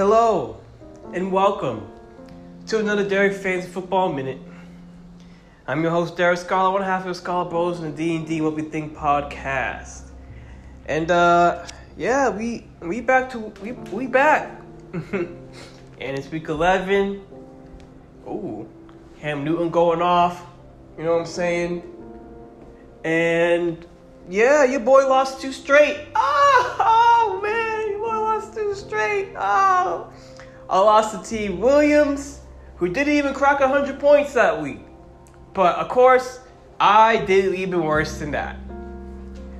Hello, 0.00 0.56
and 1.12 1.30
welcome 1.30 1.86
to 2.68 2.78
another 2.78 3.06
Derek 3.06 3.34
Fantasy 3.34 3.68
Football 3.68 4.14
Minute. 4.14 4.38
I'm 5.66 5.82
your 5.82 5.90
host, 5.90 6.16
Derek 6.16 6.38
Scholar, 6.38 6.72
one 6.72 6.80
half 6.80 7.04
of 7.04 7.14
Scholar 7.14 7.50
Bros 7.50 7.80
and 7.80 7.94
the 7.94 8.18
D&D 8.18 8.40
What 8.40 8.54
We 8.54 8.62
Think 8.62 8.96
podcast. 8.96 10.04
And, 10.86 11.10
uh, 11.10 11.66
yeah, 11.98 12.30
we 12.30 12.66
we 12.80 13.02
back 13.02 13.28
to, 13.32 13.52
we, 13.62 13.72
we 13.72 14.06
back. 14.06 14.62
and 14.94 15.36
it's 16.00 16.30
week 16.30 16.48
11. 16.48 17.22
Ooh, 18.26 18.66
Cam 19.20 19.44
Newton 19.44 19.68
going 19.68 20.00
off, 20.00 20.46
you 20.96 21.04
know 21.04 21.12
what 21.12 21.20
I'm 21.20 21.26
saying? 21.26 21.82
And, 23.04 23.86
yeah, 24.30 24.64
your 24.64 24.80
boy 24.80 25.06
lost 25.06 25.42
two 25.42 25.52
straight. 25.52 26.06
Oh 26.14 27.40
man, 27.42 27.90
your 27.90 27.98
boy 27.98 28.20
lost 28.20 28.54
two 28.54 28.74
straight. 28.74 29.30
Oh. 29.36 30.12
I 30.70 30.78
lost 30.78 31.24
to 31.24 31.28
T. 31.28 31.48
Williams, 31.48 32.38
who 32.76 32.88
didn't 32.88 33.14
even 33.14 33.34
crack 33.34 33.58
100 33.58 33.98
points 33.98 34.34
that 34.34 34.62
week. 34.62 34.78
But 35.52 35.74
of 35.76 35.88
course, 35.88 36.38
I 36.78 37.24
did 37.24 37.56
even 37.56 37.82
worse 37.82 38.18
than 38.20 38.30
that. 38.30 38.56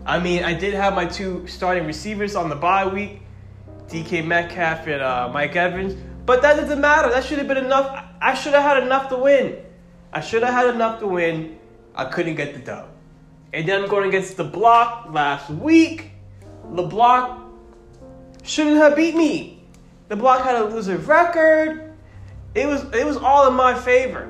I 0.07 0.21
mean, 0.21 0.45
I 0.45 0.55
did 0.55 0.73
have 0.75 0.95
my 0.95 1.07
two 1.07 1.49
starting 1.49 1.85
receivers 1.85 2.37
on 2.37 2.49
the 2.49 2.55
bye 2.55 2.87
week, 2.87 3.23
DK 3.89 4.25
Metcalf 4.25 4.87
and 4.87 5.03
uh, 5.03 5.29
Mike 5.33 5.57
Evans, 5.57 5.97
but 6.27 6.43
that 6.43 6.55
doesn't 6.57 6.81
matter. 6.81 7.11
That 7.11 7.25
should 7.25 7.39
have 7.39 7.49
been 7.49 7.57
enough. 7.57 8.05
I 8.21 8.35
should 8.35 8.53
have 8.53 8.63
had 8.63 8.81
enough 8.85 9.09
to 9.09 9.17
win. 9.17 9.65
I 10.13 10.21
should 10.21 10.45
have 10.45 10.55
had 10.55 10.73
enough 10.73 11.01
to 11.01 11.09
win. 11.09 11.59
I 11.97 12.05
couldn't 12.05 12.37
get 12.37 12.55
the 12.55 12.61
dub. 12.61 12.89
And 13.53 13.69
then 13.69 13.83
I'm 13.83 13.89
going 13.89 14.09
against 14.09 14.37
the 14.37 14.45
block 14.45 15.09
last 15.11 15.51
week. 15.51 16.13
Block 16.65 17.51
shouldn't 18.45 18.77
have 18.77 18.95
beat 18.95 19.17
me. 19.17 19.60
The 20.11 20.17
block 20.17 20.43
had 20.43 20.57
a 20.57 20.65
loser 20.65 20.97
record. 20.97 21.93
It 22.57 22.67
was 22.67 22.83
it 22.93 23.07
was 23.07 23.17
all 23.17 23.47
in 23.47 23.55
my 23.55 23.75
favor. 23.75 24.29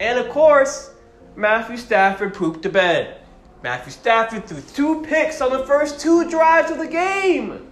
And 0.00 0.18
of 0.18 0.28
course, 0.30 0.90
Matthew 1.36 1.76
Stafford 1.76 2.34
pooped 2.34 2.62
the 2.62 2.68
bed. 2.68 3.18
Matthew 3.62 3.92
Stafford 3.92 4.46
threw 4.46 4.60
two 4.60 5.06
picks 5.06 5.40
on 5.40 5.52
the 5.52 5.64
first 5.64 6.00
two 6.00 6.28
drives 6.28 6.72
of 6.72 6.78
the 6.78 6.88
game. 6.88 7.64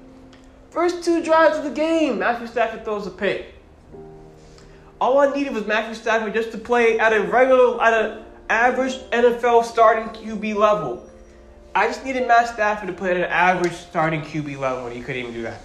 First 0.70 1.02
two 1.02 1.20
drives 1.20 1.58
of 1.58 1.64
the 1.64 1.72
game, 1.72 2.20
Matthew 2.20 2.46
Stafford 2.46 2.84
throws 2.84 3.08
a 3.08 3.10
pick. 3.10 3.52
All 5.00 5.18
I 5.18 5.34
needed 5.34 5.52
was 5.52 5.66
Matthew 5.66 5.96
Stafford 5.96 6.34
just 6.34 6.52
to 6.52 6.58
play 6.58 7.00
at 7.00 7.12
a 7.12 7.22
regular, 7.22 7.82
at 7.82 7.92
an 7.92 8.24
average 8.48 8.94
NFL 9.10 9.64
starting 9.64 10.10
QB 10.10 10.54
level. 10.54 11.04
I 11.74 11.88
just 11.88 12.04
needed 12.04 12.28
Matt 12.28 12.50
Stafford 12.54 12.86
to 12.86 12.92
play 12.92 13.10
at 13.10 13.16
an 13.16 13.24
average 13.24 13.72
starting 13.72 14.22
QB 14.22 14.58
level, 14.58 14.86
and 14.86 14.94
he 14.94 15.02
couldn't 15.02 15.22
even 15.22 15.34
do 15.34 15.42
that. 15.42 15.60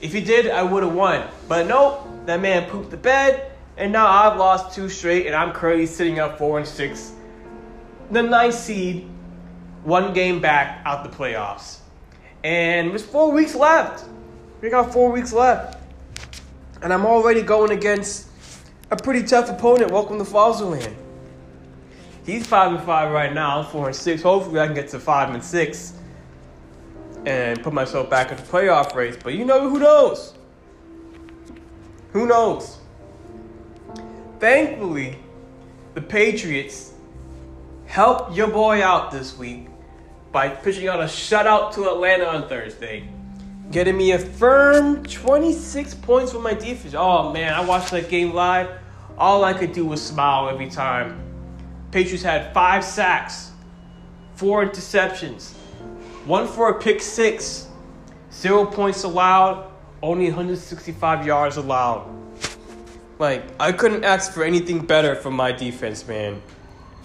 If 0.00 0.12
he 0.12 0.20
did, 0.20 0.50
I 0.50 0.62
would 0.62 0.82
have 0.82 0.94
won. 0.94 1.26
But 1.48 1.66
nope, 1.66 2.06
that 2.26 2.40
man 2.40 2.68
pooped 2.68 2.90
the 2.90 2.96
bed, 2.96 3.50
and 3.76 3.92
now 3.92 4.06
I've 4.06 4.38
lost 4.38 4.74
two 4.74 4.88
straight, 4.88 5.26
and 5.26 5.34
I'm 5.34 5.52
currently 5.52 5.86
sitting 5.86 6.18
up 6.18 6.38
four 6.38 6.58
and 6.58 6.66
six. 6.66 7.12
The 8.10 8.22
ninth 8.22 8.54
seed, 8.54 9.08
one 9.84 10.12
game 10.12 10.40
back 10.40 10.82
out 10.84 11.02
the 11.02 11.16
playoffs. 11.16 11.78
And 12.44 12.90
there's 12.90 13.04
four 13.04 13.32
weeks 13.32 13.54
left. 13.54 14.04
We 14.60 14.70
got 14.70 14.92
four 14.92 15.10
weeks 15.10 15.32
left. 15.32 15.78
And 16.82 16.92
I'm 16.92 17.06
already 17.06 17.42
going 17.42 17.72
against 17.72 18.28
a 18.90 18.96
pretty 18.96 19.26
tough 19.26 19.50
opponent. 19.50 19.90
Welcome 19.90 20.18
to 20.18 20.24
Fozzleland. 20.24 20.94
He's 22.24 22.46
five 22.46 22.72
and 22.72 22.82
five 22.84 23.12
right 23.12 23.32
now, 23.32 23.62
four 23.62 23.86
and 23.86 23.96
six. 23.96 24.22
Hopefully 24.22 24.60
I 24.60 24.66
can 24.66 24.74
get 24.74 24.88
to 24.88 25.00
five 25.00 25.32
and 25.32 25.42
six 25.42 25.94
and 27.26 27.60
put 27.60 27.72
myself 27.72 28.08
back 28.08 28.30
in 28.30 28.36
the 28.36 28.42
playoff 28.44 28.94
race. 28.94 29.16
But 29.22 29.34
you 29.34 29.44
know, 29.44 29.68
who 29.68 29.80
knows? 29.80 30.32
Who 32.12 32.26
knows? 32.26 32.78
Thankfully, 34.38 35.18
the 35.94 36.00
Patriots 36.00 36.92
helped 37.86 38.34
your 38.34 38.48
boy 38.48 38.82
out 38.82 39.10
this 39.10 39.36
week 39.36 39.68
by 40.30 40.48
pitching 40.48 40.88
out 40.88 41.00
a 41.00 41.04
shutout 41.04 41.74
to 41.74 41.90
Atlanta 41.90 42.26
on 42.26 42.48
Thursday, 42.48 43.08
getting 43.72 43.96
me 43.96 44.12
a 44.12 44.18
firm 44.18 45.02
26 45.02 45.94
points 45.94 46.32
with 46.32 46.42
my 46.42 46.54
defense. 46.54 46.94
Oh 46.96 47.32
man, 47.32 47.52
I 47.54 47.64
watched 47.64 47.90
that 47.90 48.08
game 48.08 48.34
live. 48.34 48.70
All 49.18 49.44
I 49.44 49.52
could 49.52 49.72
do 49.72 49.84
was 49.86 50.02
smile 50.02 50.48
every 50.48 50.68
time. 50.68 51.22
Patriots 51.90 52.22
had 52.22 52.52
five 52.52 52.84
sacks, 52.84 53.50
four 54.34 54.64
interceptions, 54.64 55.54
one 56.26 56.48
for 56.48 56.70
a 56.70 56.80
pick 56.80 57.00
six, 57.00 57.68
zero 58.32 58.66
points 58.66 59.04
allowed, 59.04 59.70
only 60.02 60.26
165 60.26 61.24
yards 61.24 61.56
allowed. 61.56 62.10
Like, 63.18 63.44
I 63.58 63.72
couldn't 63.72 64.04
ask 64.04 64.32
for 64.32 64.42
anything 64.42 64.84
better 64.84 65.14
from 65.14 65.34
my 65.34 65.52
defense, 65.52 66.06
man. 66.06 66.42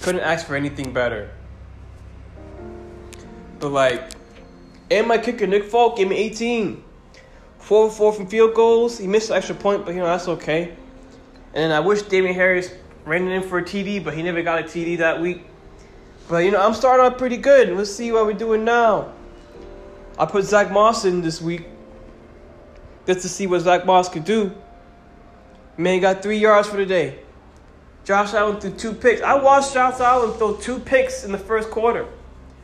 Couldn't 0.02 0.22
ask 0.22 0.46
for 0.46 0.56
anything 0.56 0.92
better. 0.92 1.30
But, 3.60 3.70
like, 3.70 4.12
and 4.90 5.08
my 5.08 5.20
kicker, 5.20 5.48
Nick 5.48 5.66
Folk, 5.66 5.98
gave 5.98 6.10
me 6.10 6.18
18. 6.18 6.84
4 7.60 7.90
for 7.90 7.96
4 7.96 8.14
from 8.14 8.28
field 8.28 8.56
goals. 8.56 8.98
He 8.98 9.08
missed 9.08 9.30
an 9.30 9.38
extra 9.38 9.56
point, 9.56 9.86
but, 9.86 9.94
you 9.94 10.02
know, 10.02 10.08
that's 10.08 10.28
okay. 10.28 10.76
And 11.54 11.72
I 11.72 11.80
wish 11.80 12.02
Damien 12.02 12.34
Harris 12.34 12.74
ran 13.06 13.28
it 13.28 13.32
in 13.32 13.44
for 13.44 13.60
a 13.60 13.64
TD, 13.64 14.04
but 14.04 14.16
he 14.16 14.24
never 14.24 14.42
got 14.42 14.60
a 14.60 14.64
TD 14.64 14.98
that 14.98 15.22
week. 15.22 15.46
But, 16.28 16.46
you 16.46 16.52
know, 16.52 16.62
I'm 16.62 16.74
starting 16.74 17.06
out 17.06 17.18
pretty 17.18 17.38
good. 17.38 17.70
Let's 17.70 17.94
see 17.94 18.12
what 18.12 18.26
we're 18.26 18.34
doing 18.34 18.64
now. 18.64 19.14
I 20.18 20.26
put 20.26 20.46
Zach 20.46 20.72
Moss 20.72 21.06
in 21.06 21.22
this 21.22 21.42
week 21.42 21.66
just 23.06 23.22
to 23.22 23.30
see 23.30 23.48
what 23.48 23.62
Zach 23.62 23.86
Moss 23.86 24.08
could 24.10 24.26
do. 24.26 24.52
Man 25.78 26.00
got 26.00 26.22
three 26.22 26.38
yards 26.38 26.68
for 26.68 26.78
the 26.78 26.86
day. 26.86 27.20
Josh 28.04 28.34
Allen 28.34 28.60
threw 28.60 28.72
two 28.72 28.94
picks. 28.94 29.22
I 29.22 29.36
watched 29.36 29.74
Josh 29.74 30.00
Allen 30.00 30.38
throw 30.38 30.56
two 30.56 30.80
picks 30.80 31.24
in 31.24 31.32
the 31.32 31.38
first 31.38 31.70
quarter. 31.70 32.08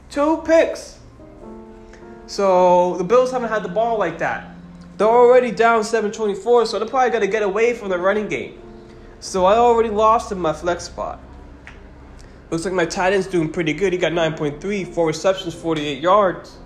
Two 0.09 0.41
picks. 0.46 1.00
So 2.25 2.97
the 2.97 3.03
Bills 3.03 3.31
haven't 3.31 3.50
had 3.50 3.63
the 3.63 3.69
ball 3.69 3.97
like 3.97 4.17
that. 4.19 4.51
They're 4.97 5.07
already 5.07 5.51
down 5.51 5.84
724, 5.84 6.66
so 6.66 6.79
they're 6.79 6.88
probably 6.88 7.12
going 7.12 7.22
to 7.22 7.28
get 7.28 7.44
away 7.44 7.73
from 7.73 7.90
the 7.90 7.97
running 7.97 8.28
game. 8.28 8.59
So 9.19 9.46
I 9.46 9.56
already 9.56 9.90
lost 9.90 10.31
in 10.31 10.40
my 10.40 10.53
flex 10.53 10.85
spot. 10.85 11.19
Looks 12.50 12.63
like 12.63 12.74
my 12.74 12.85
tight 12.85 13.13
end's 13.13 13.28
doing 13.28 13.52
pretty 13.52 13.74
good. 13.74 13.91
He 13.91 14.00
got 14.00 14.13
9.3, 14.13 14.94
four 14.94 15.08
receptions, 15.08 15.53
48 15.53 16.02
yards. 16.02 16.58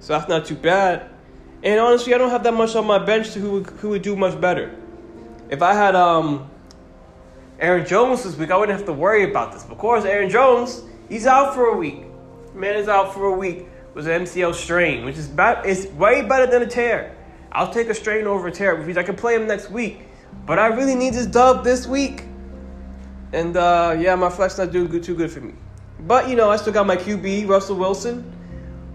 So 0.00 0.12
that's 0.12 0.28
not 0.28 0.44
too 0.44 0.54
bad. 0.54 1.10
And 1.62 1.80
honestly, 1.80 2.14
I 2.14 2.18
don't 2.18 2.28
have 2.30 2.42
that 2.44 2.52
much 2.52 2.76
on 2.76 2.86
my 2.86 2.98
bench 2.98 3.28
who 3.28 3.52
would, 3.52 3.66
who 3.66 3.88
would 3.90 4.02
do 4.02 4.16
much 4.16 4.38
better. 4.38 4.74
If 5.48 5.62
I 5.62 5.72
had 5.72 5.94
um, 5.94 6.50
Aaron 7.58 7.86
Jones 7.86 8.22
this 8.22 8.36
week, 8.36 8.50
I 8.50 8.56
wouldn't 8.58 8.76
have 8.76 8.86
to 8.86 8.92
worry 8.92 9.24
about 9.30 9.52
this. 9.52 9.62
But 9.62 9.72
of 9.72 9.78
course, 9.78 10.04
Aaron 10.04 10.28
Jones, 10.28 10.82
he's 11.08 11.26
out 11.26 11.54
for 11.54 11.68
a 11.68 11.76
week. 11.76 12.04
Man 12.54 12.76
is 12.76 12.88
out 12.88 13.14
for 13.14 13.24
a 13.26 13.36
week 13.36 13.66
with 13.94 14.06
an 14.06 14.24
MCL 14.24 14.54
strain, 14.54 15.04
which 15.04 15.16
is 15.16 15.26
bad, 15.26 15.64
it's 15.64 15.86
way 15.92 16.22
better 16.22 16.46
than 16.46 16.62
a 16.62 16.66
tear. 16.66 17.16
I'll 17.50 17.72
take 17.72 17.88
a 17.88 17.94
strain 17.94 18.26
over 18.26 18.48
a 18.48 18.52
tear, 18.52 18.74
which 18.74 18.86
means 18.86 18.98
I 18.98 19.02
can 19.04 19.16
play 19.16 19.36
him 19.36 19.46
next 19.46 19.70
week. 19.70 20.00
But 20.44 20.58
I 20.58 20.66
really 20.66 20.94
need 20.94 21.14
this 21.14 21.26
dub 21.26 21.64
this 21.64 21.86
week. 21.86 22.24
And 23.34 23.56
uh, 23.56 23.96
yeah, 23.98 24.14
my 24.14 24.30
flex 24.30 24.58
not 24.58 24.70
doing 24.70 24.86
good, 24.86 25.02
too 25.02 25.16
good 25.16 25.28
for 25.28 25.40
me. 25.40 25.54
But 25.98 26.28
you 26.28 26.36
know, 26.36 26.50
I 26.50 26.56
still 26.56 26.72
got 26.72 26.86
my 26.86 26.96
QB, 26.96 27.48
Russell 27.48 27.76
Wilson. 27.76 28.32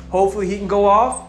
Hopefully 0.10 0.48
he 0.48 0.58
can 0.58 0.68
go 0.68 0.86
off. 0.86 1.28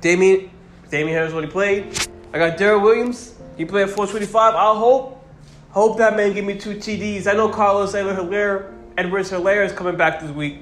Damien, 0.00 0.50
Damien 0.90 1.14
Harris 1.14 1.34
already 1.34 1.52
played. 1.52 2.08
I 2.32 2.38
got 2.38 2.56
Darrel 2.56 2.80
Williams. 2.80 3.34
He 3.58 3.66
played 3.66 3.82
at 3.82 3.90
425. 3.90 4.54
I'll 4.54 4.76
hope, 4.76 5.26
hope 5.68 5.98
that 5.98 6.16
man 6.16 6.32
give 6.32 6.42
me 6.42 6.56
two 6.56 6.74
TDs. 6.76 7.26
I 7.26 7.34
know 7.34 7.50
Carlos 7.50 7.92
Helaire, 7.92 8.72
Edwards 8.96 9.30
Helaire 9.30 9.66
is 9.66 9.72
coming 9.72 9.96
back 9.96 10.20
this 10.20 10.30
week. 10.30 10.60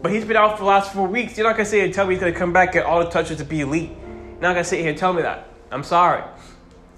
But 0.00 0.10
he's 0.10 0.24
been 0.24 0.38
out 0.38 0.56
for 0.56 0.64
the 0.64 0.70
last 0.70 0.94
four 0.94 1.06
weeks. 1.06 1.36
You're 1.36 1.46
not 1.46 1.56
gonna 1.56 1.66
sit 1.66 1.76
here 1.76 1.84
and 1.84 1.92
tell 1.92 2.06
me 2.06 2.14
he's 2.14 2.20
gonna 2.20 2.32
come 2.32 2.54
back 2.54 2.72
get 2.72 2.86
all 2.86 3.04
the 3.04 3.10
touches 3.10 3.36
to 3.36 3.44
be 3.44 3.60
elite. 3.60 3.90
You're 3.90 4.40
not 4.40 4.54
gonna 4.54 4.64
sit 4.64 4.80
here 4.80 4.88
and 4.88 4.96
tell 4.98 5.12
me 5.12 5.20
that. 5.20 5.48
I'm 5.70 5.84
sorry. 5.84 6.24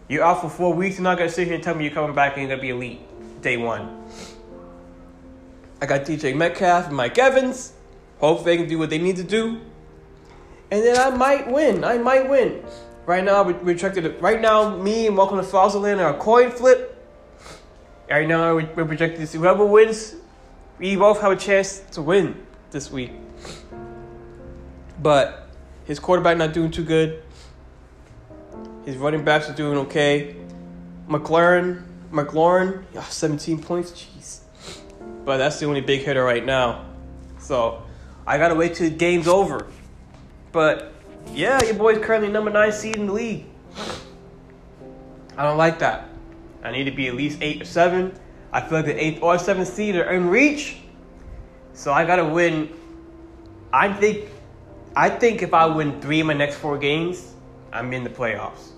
You're 0.09 0.23
out 0.23 0.43
for 0.43 0.49
four 0.49 0.73
weeks. 0.75 0.99
You're 0.99 1.05
not 1.05 1.19
gonna 1.19 1.29
sit 1.29 1.49
here 1.49 1.57
and 1.57 1.65
tell 1.65 1.75
me 1.75 1.85
you're 1.85 1.93
coming 1.93 2.15
back 2.15 2.35
and 2.35 2.43
you're 2.43 2.51
gonna 2.51 2.63
be 2.63 2.69
elite 2.69 3.01
day 3.43 3.57
one. 3.57 4.05
I 5.81 5.87
got 5.87 6.03
DJ 6.03 6.35
Metcalf 6.35 6.87
and 6.87 6.97
Mike 6.97 7.19
Evans. 7.19 7.73
Hopefully 8.19 8.53
they 8.53 8.57
can 8.63 8.69
do 8.69 8.79
what 8.79 8.89
they 8.89 8.99
need 8.99 9.17
to 9.17 9.25
do. 9.25 9.61
And 10.71 10.83
then 10.85 10.97
I 10.97 11.11
might 11.11 11.51
win. 11.51 11.85
I 11.85 11.99
might 11.99 12.29
win. 12.29 12.65
Right 13.05 13.25
now, 13.25 13.43
we 13.43 13.53
projected. 13.53 14.23
Right 14.23 14.41
now, 14.41 14.77
me 14.77 15.09
and 15.09 15.17
Welcome 15.17 15.39
to 15.39 15.45
Fozzleland 15.45 15.99
are 15.99 16.15
a 16.15 16.19
coin 16.19 16.53
flip. 16.53 16.89
Right 18.09 18.29
now, 18.29 18.55
we're 18.55 18.85
projected 18.85 19.21
to 19.21 19.27
see 19.27 19.39
whoever 19.39 19.67
wins. 19.67 20.15
We 20.79 20.95
both 20.97 21.21
have 21.21 21.33
a 21.33 21.37
chance 21.37 21.81
to 21.93 22.03
win 22.03 22.47
this 22.71 22.93
week. 22.93 23.11
But 25.01 25.49
his 25.85 25.99
quarterback 25.99 26.37
not 26.37 26.53
doing 26.53 26.71
too 26.71 26.85
good. 26.85 27.25
His 28.85 28.97
running 28.97 29.25
backs 29.25 29.51
are 29.51 29.55
doing 29.55 29.79
okay. 29.79 30.37
McLaurin, 31.09 31.83
McLaurin, 32.13 32.85
yeah, 32.95 33.03
17 33.03 33.63
points. 33.63 33.91
Jeez. 33.91 34.41
But 35.25 35.39
that's 35.39 35.59
the 35.59 35.67
only 35.67 35.81
big 35.81 36.03
hitter 36.03 36.23
right 36.23 36.45
now. 36.45 36.85
So 37.39 37.83
I 38.27 38.39
gotta 38.39 38.55
wait 38.55 38.75
till 38.75 38.89
the 38.89 38.95
game's 38.95 39.27
over. 39.27 39.67
But 40.53 40.93
yeah, 41.33 41.63
your 41.65 41.75
boy's 41.75 41.99
currently 41.99 42.29
number 42.29 42.51
nine 42.51 42.73
seed 42.73 42.97
in 42.97 43.07
the 43.07 43.13
league. 43.13 43.47
I 45.37 45.45
don't 45.45 45.57
like 45.57 45.79
that. 45.79 46.09
I 46.63 46.71
need 46.71 46.85
to 46.85 46.91
be 46.91 47.09
at 47.09 47.15
least 47.15 47.39
eight 47.41 47.63
or 47.63 47.65
seven. 47.65 48.15
I 48.53 48.61
feel 48.61 48.79
like 48.79 48.85
the 48.85 49.03
eighth 49.03 49.23
or 49.23 49.39
seventh 49.39 49.69
seed 49.69 49.97
are 49.97 50.13
in 50.13 50.29
reach. 50.29 50.77
So 51.73 51.93
I 51.93 52.05
gotta 52.05 52.25
win. 52.25 52.69
I 53.73 53.93
think 53.93 54.29
I 54.95 55.09
think 55.09 55.43
if 55.43 55.55
I 55.55 55.67
win 55.67 56.01
three 56.03 56.21
of 56.21 56.27
my 56.27 56.35
next 56.35 56.57
four 56.57 56.77
games, 56.77 57.33
I'm 57.73 57.93
in 57.95 58.05
the 58.05 58.11
playoffs. 58.11 58.73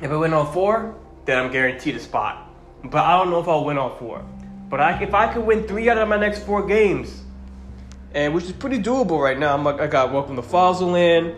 If 0.00 0.10
I 0.10 0.16
win 0.16 0.32
all 0.32 0.44
four, 0.44 0.96
then 1.24 1.38
I'm 1.38 1.50
guaranteed 1.50 1.96
a 1.96 2.00
spot. 2.00 2.48
But 2.84 3.04
I 3.04 3.16
don't 3.16 3.30
know 3.30 3.40
if 3.40 3.48
I'll 3.48 3.64
win 3.64 3.78
all 3.78 3.96
four. 3.96 4.24
But 4.68 4.80
I, 4.80 5.02
if 5.02 5.14
I 5.14 5.32
could 5.32 5.44
win 5.44 5.66
three 5.68 5.88
out 5.88 5.98
of 5.98 6.08
my 6.08 6.16
next 6.16 6.44
four 6.44 6.66
games, 6.66 7.22
and 8.14 8.34
which 8.34 8.44
is 8.44 8.52
pretty 8.52 8.78
doable 8.78 9.22
right 9.22 9.38
now. 9.38 9.54
I'm, 9.54 9.66
I 9.66 9.86
got 9.86 10.12
Welcome 10.12 10.36
to 10.36 10.42
Fozzleland, 10.42 11.36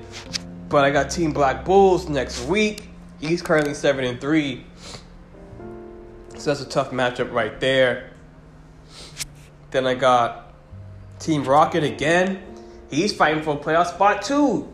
but 0.69 0.85
I 0.85 0.91
got 0.91 1.11
Team 1.11 1.33
Black 1.33 1.65
Bulls 1.65 2.09
next 2.09 2.47
week. 2.47 2.89
He's 3.21 3.43
currently 3.43 3.75
seven 3.75 4.05
and 4.05 4.21
three, 4.21 4.65
so 6.37 6.51
that's 6.51 6.61
a 6.61 6.69
tough 6.69 6.91
matchup 6.91 7.33
right 7.33 7.59
there. 7.61 8.11
Then 9.71 9.87
I 9.87 9.95
got 9.95 10.53
Team 11.19 11.45
Rocket 11.45 11.85
again. 11.85 12.43
He's 12.91 13.15
fighting 13.15 13.43
for 13.43 13.55
a 13.55 13.59
playoff 13.59 13.87
spot 13.87 14.23
too, 14.23 14.73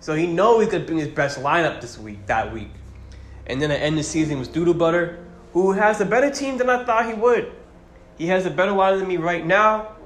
so 0.00 0.14
he 0.14 0.26
knows 0.26 0.62
he's 0.62 0.72
gonna 0.72 0.84
bring 0.84 0.98
his 0.98 1.08
best 1.08 1.38
lineup 1.40 1.80
this 1.80 1.98
week. 1.98 2.26
That 2.26 2.52
week, 2.52 2.70
and 3.48 3.60
then 3.60 3.70
I 3.70 3.76
end 3.76 3.96
the 3.96 4.02
season 4.02 4.38
with 4.38 4.52
Doodle 4.52 4.74
Butter, 4.74 5.24
who 5.52 5.72
has 5.72 6.00
a 6.00 6.04
better 6.04 6.30
team 6.30 6.58
than 6.58 6.68
I 6.68 6.84
thought 6.84 7.06
he 7.06 7.14
would. 7.14 7.52
He 8.18 8.26
has 8.26 8.46
a 8.46 8.50
better 8.50 8.72
lineup 8.72 8.98
than 8.98 9.08
me 9.08 9.16
right 9.16 9.46
now. 9.46 9.96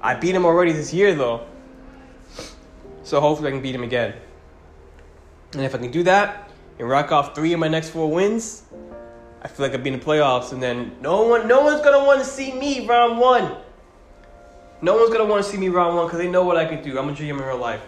I 0.00 0.14
beat 0.14 0.34
him 0.34 0.44
already 0.44 0.72
this 0.72 0.92
year, 0.92 1.14
though. 1.14 1.46
So 3.02 3.20
hopefully 3.20 3.48
I 3.48 3.52
can 3.52 3.62
beat 3.62 3.74
him 3.74 3.82
again. 3.82 4.14
And 5.52 5.62
if 5.62 5.74
I 5.74 5.78
can 5.78 5.90
do 5.90 6.02
that 6.04 6.50
and 6.78 6.88
rock 6.88 7.12
off 7.12 7.34
three 7.34 7.52
of 7.52 7.60
my 7.60 7.68
next 7.68 7.90
four 7.90 8.10
wins, 8.10 8.62
I 9.42 9.48
feel 9.48 9.66
like 9.66 9.74
I'll 9.74 9.82
be 9.82 9.92
in 9.92 9.98
the 9.98 10.04
playoffs. 10.04 10.52
And 10.52 10.62
then 10.62 10.92
no 11.00 11.26
one, 11.26 11.46
no 11.46 11.62
one's 11.62 11.82
gonna 11.82 12.04
want 12.04 12.20
to 12.20 12.24
see 12.24 12.52
me 12.52 12.86
round 12.86 13.18
one. 13.18 13.56
No 14.80 14.96
one's 14.96 15.10
gonna 15.10 15.26
want 15.26 15.44
to 15.44 15.50
see 15.50 15.58
me 15.58 15.68
round 15.68 15.96
one 15.96 16.06
because 16.06 16.18
they 16.18 16.30
know 16.30 16.44
what 16.44 16.56
I 16.56 16.64
can 16.64 16.82
do. 16.82 16.98
I'm 16.98 17.08
a 17.08 17.12
GM 17.12 17.30
in 17.30 17.36
real 17.38 17.58
life. 17.58 17.82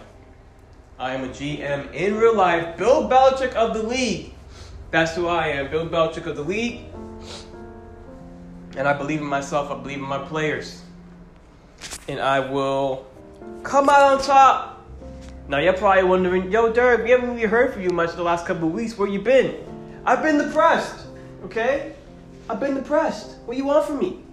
I 0.99 1.13
am 1.13 1.23
a 1.23 1.27
GM 1.27 1.93
in 1.93 2.15
real 2.15 2.35
life. 2.35 2.77
Bill 2.77 3.09
Belichick 3.09 3.53
of 3.53 3.73
the 3.73 3.83
league. 3.83 4.33
That's 4.91 5.15
who 5.15 5.27
I 5.27 5.47
am. 5.47 5.69
Bill 5.69 5.87
Belichick 5.87 6.25
of 6.25 6.35
the 6.35 6.43
league. 6.43 6.81
And 8.75 8.87
I 8.87 8.93
believe 8.93 9.19
in 9.21 9.27
myself. 9.27 9.71
I 9.71 9.81
believe 9.81 9.97
in 9.97 10.03
my 10.03 10.19
players 10.19 10.83
and 12.07 12.19
I 12.19 12.39
will 12.39 13.05
come 13.63 13.89
out 13.89 14.13
on 14.13 14.21
top. 14.21 14.85
Now 15.47 15.59
you're 15.59 15.73
probably 15.73 16.03
wondering, 16.03 16.51
yo, 16.51 16.71
Derek, 16.71 17.03
we 17.03 17.11
haven't 17.11 17.29
really 17.29 17.47
heard 17.47 17.73
from 17.73 17.83
you 17.83 17.89
much 17.89 18.13
the 18.15 18.23
last 18.23 18.45
couple 18.45 18.67
of 18.67 18.73
weeks. 18.73 18.97
Where 18.97 19.07
you 19.07 19.19
been? 19.19 19.63
I've 20.05 20.21
been 20.21 20.37
depressed. 20.37 21.05
Okay, 21.45 21.93
I've 22.49 22.59
been 22.59 22.75
depressed. 22.75 23.37
What 23.45 23.55
you 23.55 23.65
want 23.65 23.85
from 23.85 23.99
me? 23.99 24.23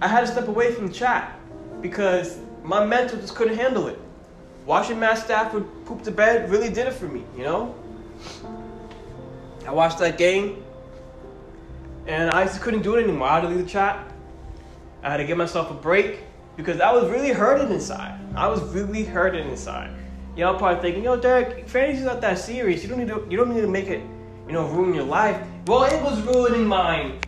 I 0.00 0.08
had 0.08 0.22
to 0.22 0.26
step 0.26 0.48
away 0.48 0.72
from 0.72 0.88
the 0.88 0.92
chat 0.92 1.38
because 1.80 2.38
my 2.62 2.84
mental 2.84 3.18
just 3.20 3.34
couldn't 3.34 3.56
handle 3.56 3.86
it. 3.88 3.98
Watching 4.66 4.98
Matt 4.98 5.18
Stafford 5.18 5.66
poop 5.84 6.02
the 6.02 6.10
bed 6.10 6.50
really 6.50 6.70
did 6.70 6.86
it 6.86 6.94
for 6.94 7.06
me, 7.06 7.22
you 7.36 7.44
know? 7.44 7.74
I 9.66 9.72
watched 9.72 9.98
that 9.98 10.18
game 10.18 10.62
and 12.06 12.30
I 12.30 12.44
just 12.44 12.60
couldn't 12.60 12.82
do 12.82 12.96
it 12.96 13.04
anymore. 13.04 13.28
I 13.28 13.34
had 13.36 13.40
to 13.42 13.48
leave 13.48 13.64
the 13.64 13.70
chat. 13.70 14.12
I 15.02 15.10
had 15.10 15.16
to 15.18 15.24
give 15.24 15.38
myself 15.38 15.70
a 15.70 15.74
break 15.74 16.20
because 16.56 16.80
I 16.80 16.92
was 16.92 17.10
really 17.10 17.30
hurting 17.30 17.70
inside. 17.72 18.18
I 18.34 18.46
was 18.48 18.62
really 18.74 19.04
hurting 19.04 19.48
inside. 19.48 19.94
Y'all 20.36 20.58
probably 20.58 20.82
thinking, 20.82 21.04
yo, 21.04 21.16
Derek, 21.16 21.68
fantasy's 21.68 22.04
not 22.04 22.20
that 22.20 22.38
serious. 22.38 22.82
You 22.82 22.88
don't 22.88 22.98
need 22.98 23.08
to. 23.08 23.26
You 23.30 23.36
don't 23.36 23.54
need 23.54 23.60
to 23.60 23.68
make 23.68 23.86
it, 23.86 24.02
you 24.46 24.52
know, 24.52 24.66
ruin 24.66 24.92
your 24.92 25.04
life. 25.04 25.40
Well, 25.66 25.84
it 25.84 26.02
was 26.02 26.20
ruining 26.22 26.66
mine. 26.66 27.20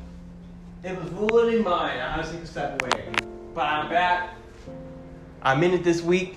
It 0.83 0.99
was 0.99 1.09
ruining 1.11 1.62
mine. 1.62 1.99
I 2.00 2.17
had 2.17 2.25
to 2.25 2.47
step 2.47 2.83
away. 2.83 3.12
But 3.55 3.67
I'm 3.67 3.88
back. 3.88 4.35
I'm 5.43 5.62
in 5.62 5.73
it 5.73 5.85
this 5.85 6.03
week. 6.03 6.37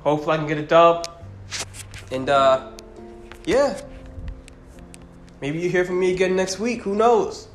Hopefully, 0.00 0.34
I 0.34 0.36
can 0.38 0.46
get 0.46 0.58
a 0.58 0.62
dub. 0.62 1.06
And 2.10 2.30
uh, 2.30 2.70
yeah. 3.44 3.78
Maybe 5.40 5.60
you 5.60 5.70
hear 5.70 5.84
from 5.84 6.00
me 6.00 6.12
again 6.12 6.34
next 6.34 6.58
week. 6.58 6.82
Who 6.82 6.94
knows? 6.94 7.48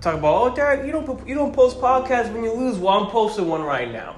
Talk 0.00 0.14
about, 0.14 0.52
oh, 0.52 0.54
Derek, 0.54 0.86
you 0.86 0.92
don't 0.92 1.26
you 1.26 1.34
don't 1.34 1.52
post 1.52 1.80
podcasts 1.80 2.32
when 2.32 2.44
you 2.44 2.52
lose. 2.52 2.76
Well, 2.76 2.94
I'm 2.94 3.10
posting 3.10 3.48
one 3.48 3.62
right 3.62 3.90
now, 3.90 4.16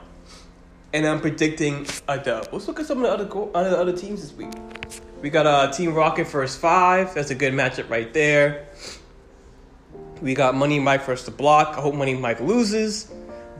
and 0.92 1.06
I'm 1.06 1.20
predicting 1.20 1.86
a 2.08 2.18
dub. 2.18 2.48
Let's 2.52 2.66
look 2.66 2.80
at 2.80 2.86
some 2.86 3.04
of 3.04 3.04
the 3.04 3.24
other 3.24 3.50
other, 3.54 3.76
other 3.76 3.96
teams 3.96 4.20
this 4.20 4.32
week. 4.32 4.52
We 5.22 5.30
got 5.30 5.46
uh, 5.46 5.72
Team 5.72 5.94
Rocket 5.94 6.26
first 6.26 6.58
five. 6.58 7.14
That's 7.14 7.30
a 7.30 7.34
good 7.34 7.52
matchup 7.52 7.88
right 7.88 8.12
there. 8.12 8.66
We 10.20 10.34
got 10.34 10.54
Money 10.54 10.80
Mike 10.80 11.04
versus 11.04 11.24
the 11.24 11.30
Block. 11.30 11.78
I 11.78 11.80
hope 11.80 11.94
Money 11.94 12.14
Mike 12.14 12.40
loses, 12.40 13.10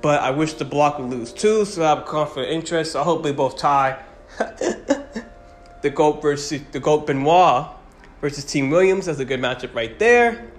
but 0.02 0.20
I 0.20 0.32
wish 0.32 0.54
the 0.54 0.64
Block 0.64 0.98
would 0.98 1.08
lose 1.08 1.32
too. 1.32 1.64
So 1.64 1.84
I 1.84 1.94
have 1.94 2.06
confident 2.06 2.52
interest. 2.52 2.96
I 2.96 3.02
hope 3.02 3.22
they 3.22 3.32
both 3.32 3.56
tie. 3.56 4.02
the 4.38 5.90
Goat 5.94 6.20
versus 6.20 6.60
the 6.72 6.80
Goat 6.80 7.06
Benoit 7.06 7.75
versus 8.20 8.44
Team 8.44 8.70
Williams. 8.70 9.06
That's 9.06 9.18
a 9.18 9.24
good 9.24 9.40
matchup 9.40 9.74
right 9.74 9.98
there 9.98 10.50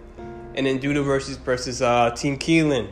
and 0.58 0.66
then 0.66 0.80
Duda 0.80 1.06
versus 1.06 1.38
versus 1.38 1.82
uh, 1.82 2.12
Team 2.12 2.38
Keelan. 2.38 2.90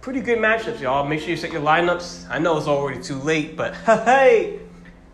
Pretty 0.00 0.20
good 0.20 0.38
matchups, 0.38 0.80
y'all. 0.80 1.06
Make 1.06 1.20
sure 1.20 1.30
you 1.30 1.36
set 1.36 1.52
your 1.52 1.62
lineups. 1.62 2.28
I 2.28 2.38
know 2.40 2.58
it's 2.58 2.66
already 2.66 3.00
too 3.00 3.20
late, 3.20 3.56
but 3.56 3.74
hey, 3.86 4.58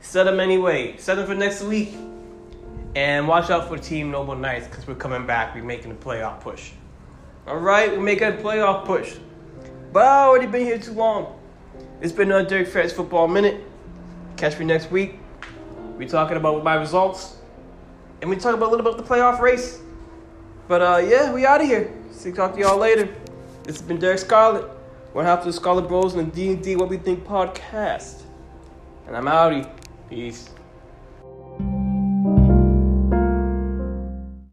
set 0.01 0.25
them 0.25 0.41
anyway. 0.41 0.97
Set 0.97 1.17
them 1.17 1.27
for 1.27 1.35
next 1.35 1.63
week. 1.63 1.95
And 2.97 3.29
watch 3.29 3.51
out 3.51 3.69
for 3.69 3.77
Team 3.77 4.11
Noble 4.11 4.35
Knights 4.35 4.67
because 4.67 4.87
we're 4.87 4.95
coming 4.95 5.27
back. 5.27 5.55
We're 5.55 5.63
making 5.63 5.91
a 5.91 5.95
playoff 5.95 6.41
push. 6.41 6.71
All 7.47 7.59
right, 7.59 7.91
we're 7.91 8.03
making 8.03 8.29
a 8.29 8.33
playoff 8.33 8.87
push. 8.87 9.17
But 9.93 10.07
I 10.07 10.25
already 10.25 10.47
been 10.47 10.65
here 10.65 10.79
too 10.79 10.93
long. 10.93 11.39
It's 12.01 12.13
been 12.13 12.31
another 12.31 12.49
Derek 12.49 12.69
Ferris 12.69 12.93
Football 12.93 13.29
Minute. 13.29 13.63
Catch 14.37 14.59
me 14.59 14.65
next 14.65 14.91
week. 14.91 15.19
We 15.99 16.07
talking 16.07 16.37
about 16.37 16.65
my 16.65 16.75
results, 16.75 17.34
and 18.21 18.31
we 18.31 18.37
talk 18.37 18.55
about 18.55 18.69
a 18.69 18.71
little 18.71 18.85
bit 18.85 18.99
of 18.99 19.07
the 19.07 19.15
playoff 19.15 19.41
race. 19.41 19.81
But 20.69 20.81
uh, 20.81 20.97
yeah, 21.07 21.33
we 21.33 21.45
out 21.45 21.61
of 21.61 21.67
here. 21.67 21.93
See, 22.11 22.33
talk 22.33 22.55
to 22.55 22.61
y'all 22.61 22.79
later. 22.79 23.15
This 23.65 23.77
has 23.77 23.83
been 23.83 23.99
Derek 23.99 24.19
Scarlett. 24.19 24.65
One 25.13 25.25
half 25.25 25.45
the 25.45 25.53
Scarlet 25.53 25.89
Bros 25.89 26.15
and 26.15 26.33
the 26.33 26.55
D&D 26.57 26.77
What 26.77 26.89
We 26.89 26.97
Think 26.97 27.25
podcast. 27.25 28.23
And 29.07 29.17
I'm 29.17 29.27
outie. 29.27 29.71
Peace. 30.09 30.54